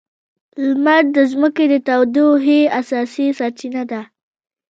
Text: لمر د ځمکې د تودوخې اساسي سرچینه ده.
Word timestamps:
لمر 0.63 1.03
د 1.15 1.17
ځمکې 1.31 1.65
د 1.71 1.75
تودوخې 1.87 2.59
اساسي 2.79 3.27
سرچینه 3.37 3.83
ده. 3.91 4.01